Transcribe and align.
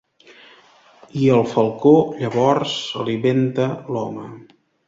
I 1.25 1.27
el 1.33 1.43
falcó 1.51 1.93
llavors 2.23 2.75
alimenta 3.05 3.69
l'home. 3.95 4.29